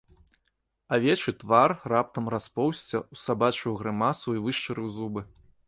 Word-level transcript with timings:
Авечы 0.95 1.31
твар 1.43 1.73
раптам 1.93 2.31
распоўзся 2.35 2.97
ў 3.13 3.25
сабачую 3.27 3.73
грымасу 3.83 4.29
і 4.39 4.43
вышчарыў 4.47 4.87
зубы. 5.01 5.21